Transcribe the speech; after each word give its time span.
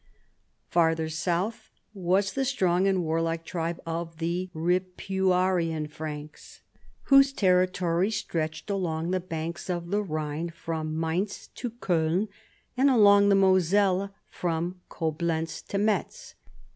Farther 0.67 1.09
south 1.09 1.69
was 1.93 2.33
the 2.33 2.43
strong 2.43 2.87
and 2.87 3.03
war 3.03 3.21
like 3.21 3.45
tribe 3.45 3.79
of 3.85 4.17
the 4.17 4.49
Ripuarian 4.51 5.91
Franks, 5.91 6.61
Avhose 7.05 7.35
territory 7.35 8.09
stretched 8.09 8.71
along 8.71 9.11
the 9.11 9.19
banks 9.19 9.69
of 9.69 9.91
the 9.91 10.01
Rhine 10.01 10.49
from 10.49 10.99
Mainz 10.99 11.49
to 11.53 11.69
Koln, 11.69 12.29
and 12.75 12.89
along 12.89 13.29
the 13.29 13.35
Moselle 13.35 14.11
from 14.27 14.81
Coblenz 14.89 15.61
to 15.67 15.77
Metz. 15.77 16.33